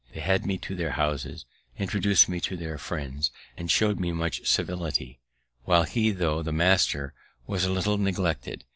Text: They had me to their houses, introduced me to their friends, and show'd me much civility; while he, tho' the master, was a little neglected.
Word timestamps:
They 0.15 0.19
had 0.19 0.47
me 0.47 0.57
to 0.57 0.73
their 0.75 0.93
houses, 0.93 1.45
introduced 1.77 2.27
me 2.27 2.39
to 2.39 2.57
their 2.57 2.79
friends, 2.79 3.29
and 3.55 3.69
show'd 3.69 3.99
me 3.99 4.11
much 4.11 4.47
civility; 4.47 5.19
while 5.65 5.83
he, 5.83 6.09
tho' 6.09 6.41
the 6.41 6.51
master, 6.51 7.13
was 7.45 7.65
a 7.65 7.71
little 7.71 7.99
neglected. 7.99 8.65